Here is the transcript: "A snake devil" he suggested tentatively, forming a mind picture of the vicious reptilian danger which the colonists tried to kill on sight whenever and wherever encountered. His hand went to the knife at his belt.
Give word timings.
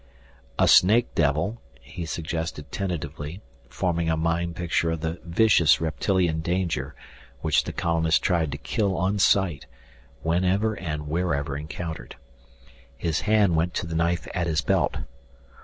"A 0.57 0.67
snake 0.67 1.13
devil" 1.13 1.61
he 1.79 2.07
suggested 2.07 2.71
tentatively, 2.71 3.39
forming 3.69 4.09
a 4.09 4.17
mind 4.17 4.55
picture 4.55 4.89
of 4.89 5.01
the 5.01 5.19
vicious 5.23 5.79
reptilian 5.79 6.39
danger 6.39 6.95
which 7.41 7.65
the 7.65 7.71
colonists 7.71 8.19
tried 8.19 8.51
to 8.51 8.57
kill 8.57 8.97
on 8.97 9.19
sight 9.19 9.67
whenever 10.23 10.73
and 10.73 11.07
wherever 11.07 11.55
encountered. 11.55 12.15
His 12.97 13.21
hand 13.29 13.55
went 13.55 13.75
to 13.75 13.85
the 13.85 13.93
knife 13.93 14.27
at 14.33 14.47
his 14.47 14.61
belt. 14.61 14.97